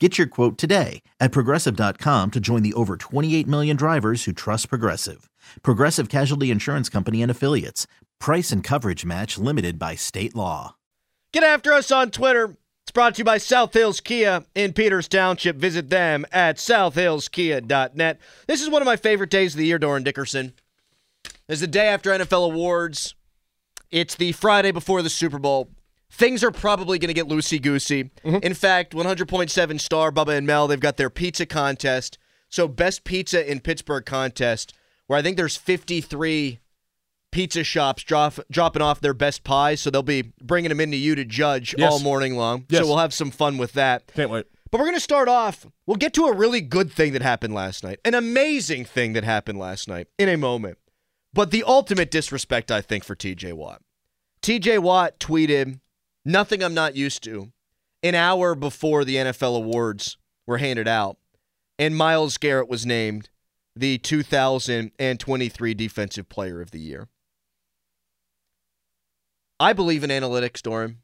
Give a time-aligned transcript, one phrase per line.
[0.00, 4.68] Get your quote today at progressive.com to join the over 28 million drivers who trust
[4.68, 5.30] Progressive.
[5.62, 7.86] Progressive Casualty Insurance Company and Affiliates.
[8.18, 10.74] Price and coverage match limited by state law.
[11.32, 12.56] Get after us on Twitter.
[12.82, 15.56] It's brought to you by South Hills Kia in Peters Township.
[15.56, 18.20] Visit them at southhillskia.net.
[18.48, 20.54] This is one of my favorite days of the year, Dorin Dickerson.
[21.48, 23.14] It's the day after NFL awards.
[23.92, 25.70] It's the Friday before the Super Bowl
[26.14, 28.04] things are probably going to get loosey goosey.
[28.24, 28.38] Mm-hmm.
[28.42, 32.18] In fact, 100.7 Star, Bubba and Mel, they've got their pizza contest.
[32.48, 34.74] So, best pizza in Pittsburgh contest,
[35.06, 36.60] where I think there's 53
[37.32, 39.80] pizza shops drop, dropping off their best pies.
[39.80, 41.90] So, they'll be bringing them into you to judge yes.
[41.90, 42.66] all morning long.
[42.68, 42.82] Yes.
[42.82, 44.06] So, we'll have some fun with that.
[44.14, 44.46] Can't wait.
[44.70, 45.66] But we're going to start off.
[45.86, 49.22] We'll get to a really good thing that happened last night, an amazing thing that
[49.24, 50.78] happened last night in a moment.
[51.32, 53.82] But the ultimate disrespect, I think, for TJ Watt.
[54.42, 55.80] TJ Watt tweeted
[56.24, 57.52] Nothing I'm not used to.
[58.02, 61.16] An hour before the NFL awards were handed out,
[61.78, 63.28] and Myles Garrett was named
[63.76, 67.08] the 2023 Defensive Player of the Year.
[69.58, 70.96] I believe in analytics, Dorin.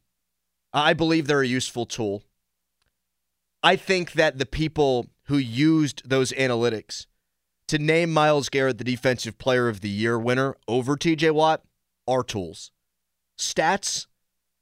[0.73, 2.23] I believe they're a useful tool.
[3.63, 7.07] I think that the people who used those analytics
[7.69, 11.63] to name Myles Garrett the Defensive Player of the Year winner over TJ Watt
[12.07, 12.73] are tools.
[13.39, 14.07] Stats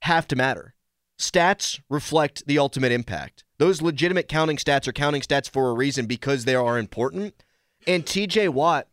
[0.02, 0.74] have to matter.
[1.18, 3.44] Stats reflect the ultimate impact.
[3.58, 7.42] Those legitimate counting stats are counting stats for a reason because they are important.
[7.86, 8.86] And TJ Watt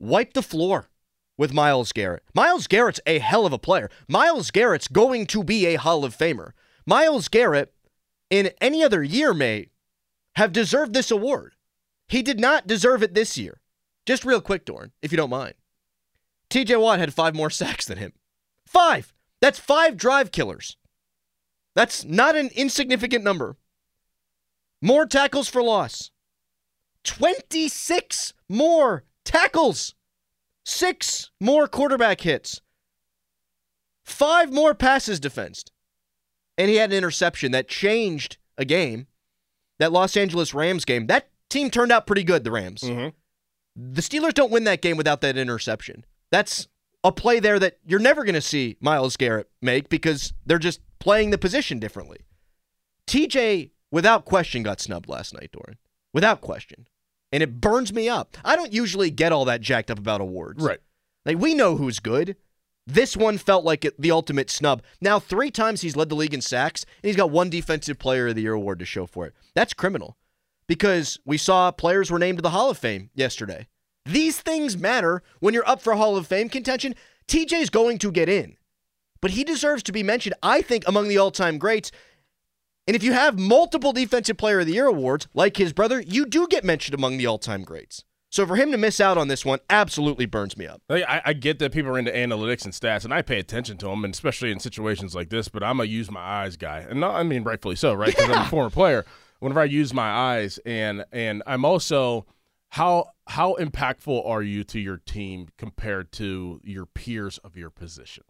[0.00, 0.88] wiped the floor
[1.36, 2.22] with Myles Garrett.
[2.34, 3.90] Myles Garrett's a hell of a player.
[4.08, 6.52] Myles Garrett's going to be a Hall of Famer.
[6.86, 7.72] Myles Garrett,
[8.30, 9.70] in any other year, may
[10.36, 11.54] have deserved this award.
[12.08, 13.60] He did not deserve it this year.
[14.06, 15.54] Just real quick, Dorn, if you don't mind.
[16.50, 18.12] TJ Watt had five more sacks than him.
[18.66, 19.12] Five.
[19.42, 20.76] That's five drive killers.
[21.74, 23.56] That's not an insignificant number.
[24.80, 26.10] More tackles for loss.
[27.04, 29.94] 26 more tackles.
[30.64, 32.60] Six more quarterback hits.
[34.04, 35.72] Five more passes defensed.
[36.56, 39.08] And he had an interception that changed a game.
[39.78, 41.08] That Los Angeles Rams game.
[41.08, 42.82] That team turned out pretty good, the Rams.
[42.82, 43.08] Mm-hmm.
[43.74, 46.04] The Steelers don't win that game without that interception.
[46.30, 46.68] That's
[47.04, 50.80] a play there that you're never going to see Myles Garrett make because they're just
[50.98, 52.18] playing the position differently.
[53.06, 55.76] TJ, without question, got snubbed last night, Dorin.
[56.12, 56.86] Without question.
[57.32, 58.36] And it burns me up.
[58.44, 60.62] I don't usually get all that jacked up about awards.
[60.62, 60.80] Right.
[61.24, 62.36] Like, we know who's good.
[62.86, 64.82] This one felt like the ultimate snub.
[65.00, 68.28] Now, three times he's led the league in sacks, and he's got one Defensive Player
[68.28, 69.34] of the Year award to show for it.
[69.54, 70.16] That's criminal
[70.66, 73.68] because we saw players were named to the Hall of Fame yesterday.
[74.04, 76.94] These things matter when you're up for Hall of Fame contention.
[77.28, 78.56] TJ's going to get in,
[79.20, 81.92] but he deserves to be mentioned, I think, among the all time greats.
[82.86, 86.26] And if you have multiple Defensive Player of the Year awards, like his brother, you
[86.26, 88.04] do get mentioned among the all time greats.
[88.28, 90.80] So for him to miss out on this one absolutely burns me up.
[90.88, 93.88] I, I, get that people are into analytics and stats, and I pay attention to
[93.88, 95.48] them, and especially in situations like this.
[95.48, 98.08] But I'm a use my eyes guy, and not, I mean rightfully so, right?
[98.08, 98.36] Because yeah.
[98.36, 99.04] I'm a former player.
[99.40, 102.24] Whenever I use my eyes, and and I'm also
[102.72, 108.24] how how impactful are you to your team compared to your peers of your position?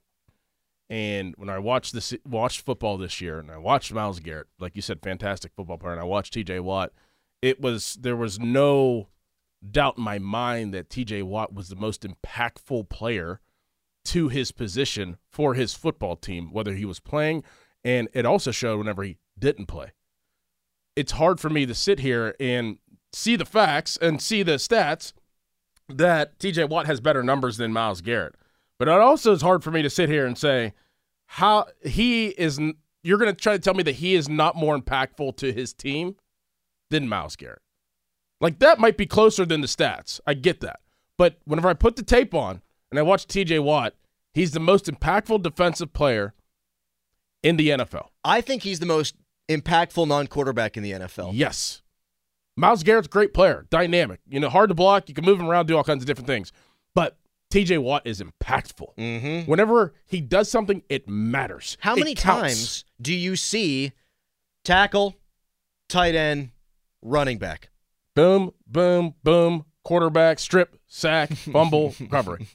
[0.90, 4.74] And when I watched this watched football this year, and I watched Myles Garrett, like
[4.74, 6.58] you said, fantastic football player, and I watched T.J.
[6.58, 6.90] Watt,
[7.40, 9.10] it was there was no
[9.70, 11.22] doubt in my mind that T.J.
[11.22, 13.40] Watt was the most impactful player
[14.06, 17.44] to his position for his football team, whether he was playing,
[17.84, 19.92] and it also showed whenever he didn't play.
[20.96, 22.78] It's hard for me to sit here and
[23.12, 25.12] see the facts and see the stats
[25.88, 28.34] that TJ Watt has better numbers than Myles Garrett.
[28.78, 30.72] But it also is hard for me to sit here and say
[31.26, 32.60] how he is.
[33.04, 35.72] You're going to try to tell me that he is not more impactful to his
[35.72, 36.16] team
[36.90, 37.62] than Myles Garrett.
[38.40, 40.20] Like that might be closer than the stats.
[40.26, 40.80] I get that.
[41.18, 43.94] But whenever I put the tape on and I watch TJ Watt,
[44.34, 46.34] he's the most impactful defensive player
[47.42, 48.08] in the NFL.
[48.24, 49.14] I think he's the most
[49.48, 51.32] impactful non-quarterback in the NFL.
[51.34, 51.82] Yes.
[52.56, 54.20] Myles Garrett's a great player, dynamic.
[54.28, 55.08] You know, hard to block.
[55.08, 56.52] You can move him around, do all kinds of different things.
[56.94, 57.16] But
[57.50, 58.94] TJ Watt is impactful.
[58.96, 59.50] Mm-hmm.
[59.50, 61.76] Whenever he does something, it matters.
[61.80, 62.40] How It many counts.
[62.42, 63.92] times do you see
[64.64, 65.16] tackle,
[65.88, 66.50] tight end,
[67.00, 67.70] running back?
[68.14, 72.46] Boom, boom, boom, quarterback, strip, sack, fumble, recovery.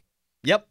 [0.44, 0.68] Yep.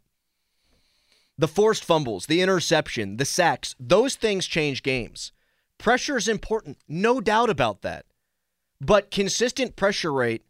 [1.39, 5.33] The forced fumbles, the interception, the sacks, those things change games.
[5.79, 8.07] Pressure is important, no doubt about that.
[8.81, 10.45] But consistent pressure rate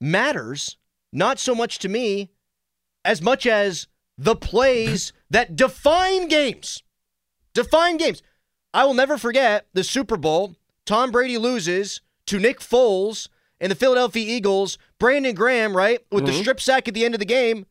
[0.00, 0.76] matters
[1.12, 2.30] not so much to me
[3.04, 3.86] as much as
[4.18, 6.82] the plays that define games.
[7.54, 8.22] Define games.
[8.74, 10.56] I will never forget the Super Bowl.
[10.84, 13.28] Tom Brady loses to Nick Foles
[13.60, 14.76] and the Philadelphia Eagles.
[14.98, 16.40] Brandon Graham, right, with the mm-hmm.
[16.40, 17.66] strip sack at the end of the game.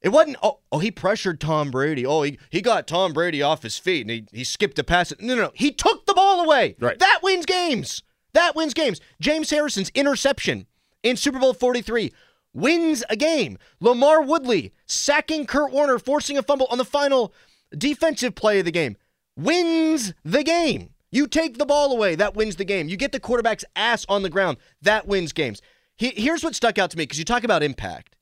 [0.00, 2.06] It wasn't, oh, oh, he pressured Tom Brady.
[2.06, 5.12] Oh, he, he got Tom Brady off his feet and he, he skipped a pass.
[5.18, 5.50] No, no, no.
[5.54, 6.06] He took
[6.38, 6.76] ball away.
[6.80, 6.98] Right.
[6.98, 8.02] That wins games.
[8.34, 9.00] That wins games.
[9.20, 10.66] James Harrison's interception
[11.02, 12.12] in Super Bowl 43
[12.52, 13.58] wins a game.
[13.82, 17.32] LaMarr Woodley sacking Kurt Warner, forcing a fumble on the final
[17.76, 18.96] defensive play of the game
[19.38, 20.90] wins the game.
[21.10, 22.88] You take the ball away, that wins the game.
[22.88, 25.62] You get the quarterback's ass on the ground, that wins games.
[25.96, 28.16] He, here's what stuck out to me because you talk about impact.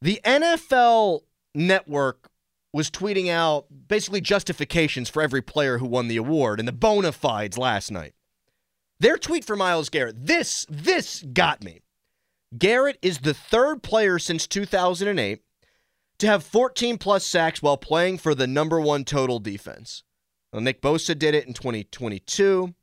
[0.00, 1.22] The NFL
[1.54, 2.30] network
[2.72, 7.12] was tweeting out basically justifications for every player who won the award and the bona
[7.12, 8.14] fides last night.
[9.00, 11.80] Their tweet for Myles Garrett, this, this got me.
[12.56, 15.40] Garrett is the third player since 2008
[16.18, 20.02] to have 14 plus sacks while playing for the number one total defense.
[20.52, 22.74] Well, Nick Bosa did it in 2022.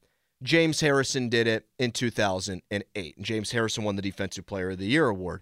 [0.43, 3.17] James Harrison did it in 2008.
[3.17, 5.41] And James Harrison won the Defensive Player of the Year award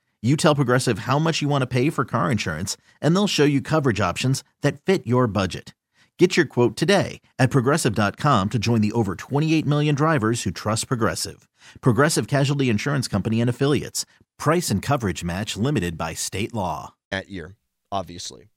[0.23, 3.43] You tell Progressive how much you want to pay for car insurance, and they'll show
[3.43, 5.73] you coverage options that fit your budget.
[6.19, 10.87] Get your quote today at progressive.com to join the over 28 million drivers who trust
[10.87, 11.47] Progressive.
[11.81, 14.05] Progressive Casualty Insurance Company and Affiliates.
[14.37, 16.93] Price and coverage match limited by state law.
[17.09, 17.55] that year,
[17.91, 18.51] obviously.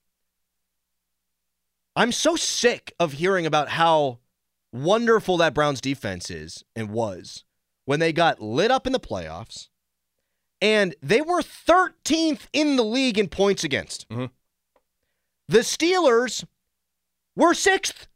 [1.97, 4.19] I'm so sick of hearing about how
[4.71, 7.45] wonderful that Browns defense is and was
[7.87, 9.69] when they got lit up in the playoffs
[10.61, 14.09] and they were 13th in the league in points against.
[14.09, 14.31] Mhm.
[15.49, 16.45] The Steelers
[17.37, 18.09] were sixth.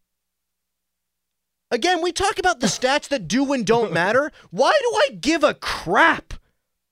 [1.71, 4.33] Again, we talk about the stats that do and don't matter.
[4.51, 6.35] Why do I give a crap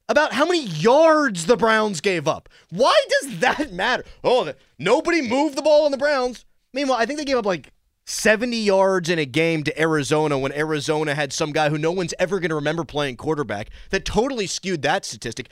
[0.08, 2.48] about how many yards the Browns gave up?
[2.70, 4.04] Why does that matter?
[4.22, 6.44] Oh, nobody moved the ball on the Browns.
[6.74, 7.72] Meanwhile, I think they gave up like
[8.06, 12.14] 70 yards in a game to Arizona when Arizona had some guy who no one's
[12.20, 15.48] ever going to remember playing quarterback that totally skewed that statistic.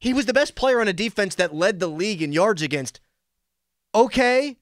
[0.00, 3.00] He was the best player on a defense that led the league in yards against.
[3.94, 4.58] Okay.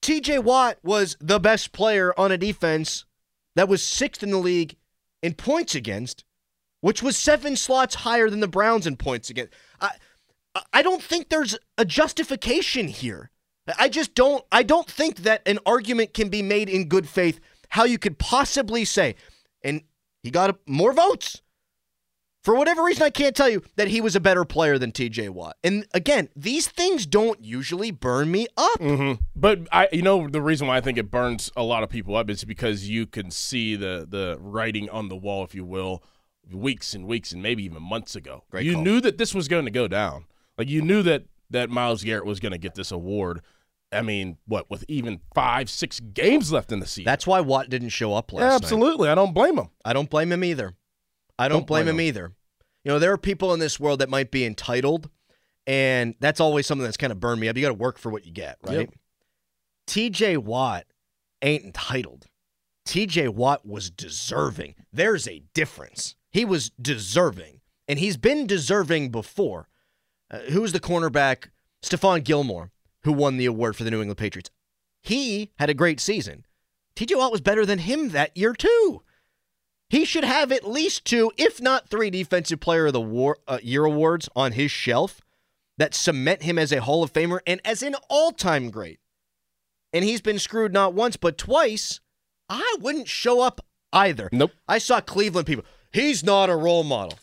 [0.00, 3.04] TJ Watt was the best player on a defense
[3.56, 4.76] that was sixth in the league
[5.24, 6.24] in points against,
[6.80, 9.52] which was seven slots higher than the Browns in points against.
[9.80, 9.90] I,
[10.72, 13.30] I don't think there's a justification here.
[13.78, 17.40] I just don't I don't think that an argument can be made in good faith
[17.70, 19.16] how you could possibly say
[19.62, 19.82] and
[20.22, 21.42] he got more votes.
[22.42, 25.30] For whatever reason I can't tell you that he was a better player than TJ
[25.30, 25.56] Watt.
[25.64, 28.78] And again, these things don't usually burn me up.
[28.78, 29.22] Mm-hmm.
[29.34, 32.14] But I you know the reason why I think it burns a lot of people
[32.14, 36.04] up is because you can see the the writing on the wall if you will
[36.52, 38.44] weeks and weeks and maybe even months ago.
[38.50, 38.82] Great you call.
[38.82, 40.26] knew that this was going to go down.
[40.56, 43.42] Like you knew that that Myles Garrett was going to get this award.
[43.92, 47.04] I mean, what with even five, six games left in the season?
[47.04, 48.54] That's why Watt didn't show up last night.
[48.54, 49.08] absolutely.
[49.08, 49.68] I don't blame him.
[49.84, 50.74] I don't blame him either.
[51.38, 52.06] I don't, Don't blame, blame him him.
[52.08, 52.32] either.
[52.84, 55.10] You know, there are people in this world that might be entitled,
[55.66, 57.56] and that's always something that's kind of burned me up.
[57.56, 58.80] You got to work for what you get, right?
[58.80, 58.90] Yep.
[59.86, 60.86] TJ Watt
[61.42, 62.26] ain't entitled.
[62.86, 64.74] TJ Watt was deserving.
[64.92, 66.14] There's a difference.
[66.30, 69.68] He was deserving, and he's been deserving before.
[70.30, 71.50] Uh, who was the cornerback?
[71.82, 72.70] Stephon Gilmore,
[73.06, 74.50] who won the award for the New England Patriots.
[75.00, 76.44] He had a great season.
[76.96, 79.02] TJ Watt was better than him that year, too.
[79.88, 83.58] He should have at least two, if not three, Defensive Player of the war, uh,
[83.62, 85.20] Year awards on his shelf
[85.78, 88.98] that cement him as a Hall of Famer and as an all time great.
[89.92, 92.00] And he's been screwed not once, but twice.
[92.48, 93.60] I wouldn't show up
[93.92, 94.28] either.
[94.32, 94.52] Nope.
[94.68, 95.64] I saw Cleveland people.
[95.92, 97.18] He's not a role model.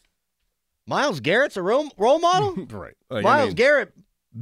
[0.88, 2.56] Myles Garrett's a role, role model?
[2.70, 2.96] right.
[3.10, 3.94] Like, Myles I mean, Garrett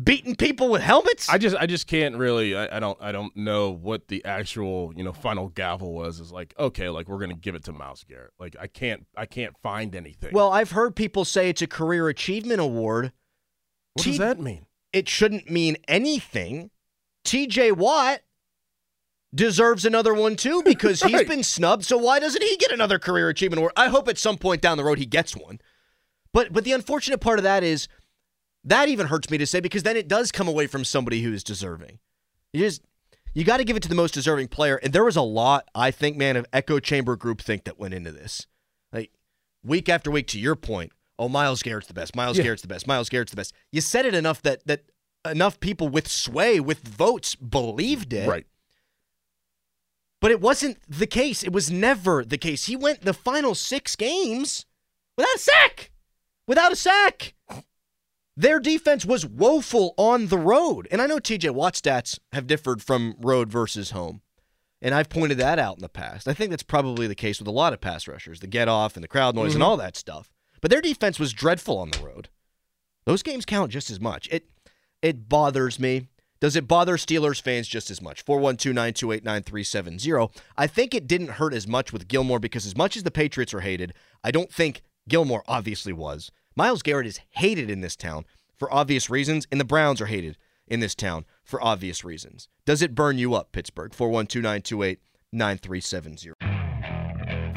[0.04, 1.28] beating people with helmets?
[1.30, 4.94] I just I just can't really I, I don't I don't know what the actual
[4.96, 6.20] you know final gavel was.
[6.20, 8.32] Is like okay like we're gonna give it to Myles Garrett.
[8.40, 10.32] Like I can't I can't find anything.
[10.34, 13.12] well, I've heard people say it's a career achievement award.
[13.94, 14.66] what T- does that mean?
[14.94, 16.70] it shouldn't mean anything.
[17.26, 18.22] TJ Watt
[19.34, 21.86] deserves another one too because he's been snubbed.
[21.86, 23.74] So why doesn't he get another career achievement award?
[23.76, 25.60] I hope at some point down the road he gets one.
[26.34, 27.88] But but the unfortunate part of that is
[28.64, 31.34] that even hurts me to say because then it does come away from somebody who
[31.34, 32.00] is deserving.
[32.54, 32.82] You just
[33.34, 34.76] you got to give it to the most deserving player.
[34.78, 38.12] And there was a lot, I think, man, of echo chamber groupthink that went into
[38.12, 38.46] this.
[38.92, 39.12] Like
[39.64, 42.16] week after week, to your point, oh, Myles Garrett's the best.
[42.16, 42.44] Myles Yeah.
[42.44, 42.88] Garrett's the best.
[42.88, 43.54] Myles Garrett's the best.
[43.72, 44.84] You said it enough that that
[45.26, 48.28] enough people with sway, with votes, believed it.
[48.28, 48.46] Right.
[50.20, 51.44] But it wasn't the case.
[51.44, 52.66] It was never the case.
[52.66, 54.66] He went the final six games
[55.18, 55.92] without a sack.
[56.48, 57.34] Without a sack.
[58.38, 60.88] Their defense was woeful on the road.
[60.92, 64.22] And I know TJ Watt stats have differed from road versus home.
[64.82, 66.28] And I've pointed that out in the past.
[66.28, 68.96] I think that's probably the case with a lot of pass rushers, the get off
[68.96, 69.70] and the crowd noise and mm-hmm.
[69.70, 70.32] all that stuff.
[70.60, 72.30] But their defense was dreadful on the road.
[73.06, 74.28] Those games count just as much.
[74.32, 74.48] It
[75.02, 76.08] it bothers me.
[76.40, 78.26] Does it bother Steelers fans just as much?
[78.26, 80.32] 412-928-9370.
[80.58, 83.54] I think it didn't hurt as much with Gilmore because as much as the Patriots
[83.54, 86.32] are hated, I don't think Gilmore obviously was.
[86.56, 88.26] Myles Garrett is hated in this town
[88.58, 92.50] for obvious reasons, and the Browns are hated in this town for obvious reasons.
[92.66, 93.94] Does it burn you up, Pittsburgh?
[93.94, 96.34] 412-928-9370.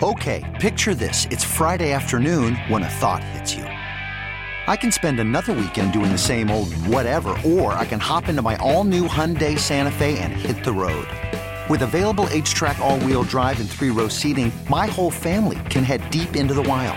[0.02, 1.26] Okay, picture this.
[1.30, 3.64] It's Friday afternoon when a thought hits you.
[3.64, 8.42] I can spend another weekend doing the same old whatever, or I can hop into
[8.42, 11.08] my all new Hyundai Santa Fe and hit the road.
[11.68, 15.82] With available H track, all wheel drive, and three row seating, my whole family can
[15.82, 16.96] head deep into the wild.